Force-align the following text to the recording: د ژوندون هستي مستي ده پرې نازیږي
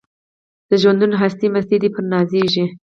د 0.69 0.71
ژوندون 0.81 1.11
هستي 1.21 1.47
مستي 1.53 1.77
ده 1.81 1.87
پرې 1.93 2.03
نازیږي 2.11 2.65